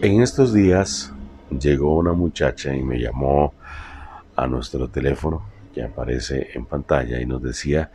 [0.00, 1.12] En estos días
[1.50, 3.52] llegó una muchacha y me llamó
[4.36, 5.42] a nuestro teléfono
[5.74, 7.90] que aparece en pantalla y nos decía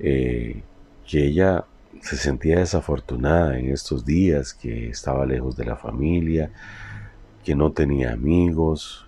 [0.00, 0.64] eh,
[1.06, 1.64] que ella
[2.02, 6.50] se sentía desafortunada en estos días, que estaba lejos de la familia,
[7.44, 9.06] que no tenía amigos,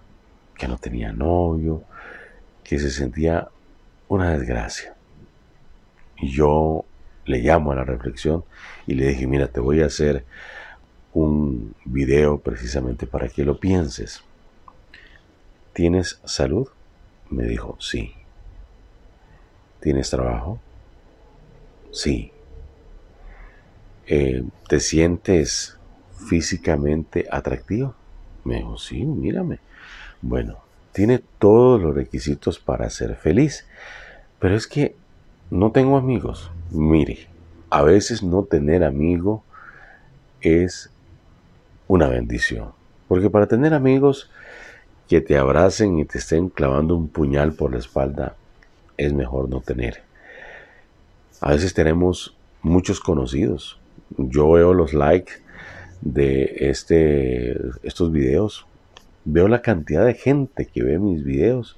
[0.56, 1.82] que no tenía novio,
[2.62, 3.48] que se sentía
[4.06, 4.94] una desgracia.
[6.18, 6.84] Y yo
[7.24, 8.44] le llamo a la reflexión
[8.86, 10.24] y le dije, mira, te voy a hacer
[11.14, 14.22] un video precisamente para que lo pienses.
[15.72, 16.68] ¿Tienes salud?
[17.30, 18.12] Me dijo, sí.
[19.80, 20.60] ¿Tienes trabajo?
[21.92, 22.32] Sí.
[24.06, 25.78] Eh, ¿Te sientes
[26.28, 27.94] físicamente atractivo?
[28.44, 29.60] Me dijo, sí, mírame.
[30.20, 30.58] Bueno,
[30.92, 33.66] tiene todos los requisitos para ser feliz.
[34.38, 34.96] Pero es que
[35.50, 36.50] no tengo amigos.
[36.70, 37.28] Mire,
[37.70, 39.44] a veces no tener amigo
[40.40, 40.90] es
[41.88, 42.70] una bendición.
[43.08, 44.30] Porque para tener amigos
[45.08, 48.36] que te abracen y te estén clavando un puñal por la espalda,
[48.96, 50.02] es mejor no tener.
[51.40, 53.78] A veces tenemos muchos conocidos.
[54.16, 55.32] Yo veo los likes
[56.02, 58.66] de este, estos videos.
[59.24, 61.76] Veo la cantidad de gente que ve mis videos.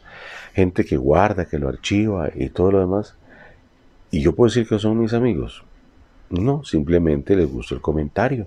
[0.55, 3.15] Gente que guarda, que lo archiva y todo lo demás.
[4.11, 5.63] Y yo puedo decir que son mis amigos.
[6.31, 8.47] No, simplemente les gustó el comentario.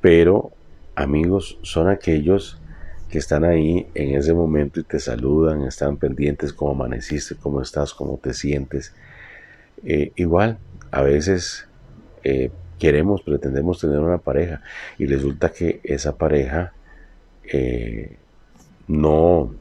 [0.00, 0.52] Pero
[0.94, 2.58] amigos son aquellos
[3.08, 7.94] que están ahí en ese momento y te saludan, están pendientes cómo amaneciste, cómo estás,
[7.94, 8.94] cómo te sientes.
[9.84, 10.58] Eh, igual,
[10.90, 11.68] a veces
[12.24, 14.62] eh, queremos, pretendemos tener una pareja
[14.98, 16.72] y resulta que esa pareja
[17.44, 18.16] eh,
[18.88, 19.54] no,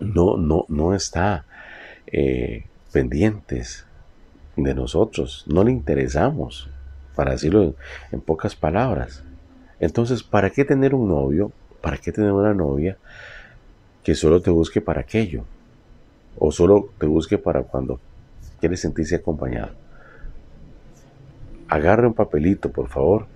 [0.00, 1.44] no, no, no está
[2.92, 3.86] pendientes
[4.56, 6.70] de nosotros, no le interesamos
[7.14, 7.74] para decirlo
[8.10, 9.22] en, pocas palabras.
[9.80, 11.52] Entonces, ¿para qué tener un novio?
[11.80, 12.96] ¿Para qué tener una novia
[14.02, 15.44] que solo te busque para aquello?
[16.38, 18.00] O solo te busque para cuando
[18.60, 19.72] quieres sentirse acompañado.
[21.68, 23.26] Agarre un papelito, por favor,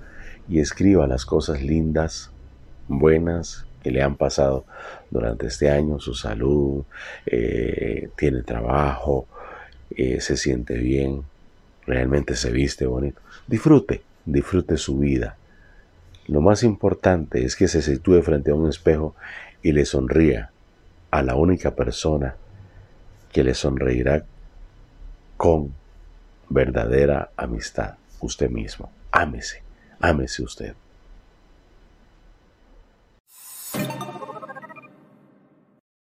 [0.48, 2.30] y escriba las cosas lindas,
[2.88, 4.64] buenas que le han pasado
[5.10, 6.84] durante este año, su salud,
[7.26, 9.26] eh, tiene trabajo,
[9.90, 11.22] eh, se siente bien,
[11.88, 13.20] realmente se viste bonito.
[13.46, 15.36] Disfrute, disfrute su vida.
[16.26, 19.16] Lo más importante es que se sitúe frente a un espejo
[19.62, 20.50] y le sonría
[21.10, 22.36] a la única persona
[23.32, 24.24] que le sonreirá
[25.38, 25.72] con
[26.50, 28.92] verdadera amistad, usted mismo.
[29.10, 29.62] Ámese,
[30.00, 30.74] ámese usted.